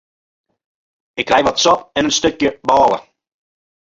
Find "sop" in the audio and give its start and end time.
1.59-1.89